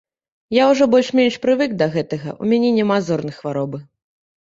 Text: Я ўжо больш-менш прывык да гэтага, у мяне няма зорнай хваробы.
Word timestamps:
Я 0.55 0.63
ўжо 0.69 0.85
больш-менш 0.93 1.35
прывык 1.43 1.75
да 1.81 1.87
гэтага, 1.95 2.33
у 2.45 2.49
мяне 2.53 2.71
няма 2.79 2.97
зорнай 3.11 3.35
хваробы. 3.37 3.83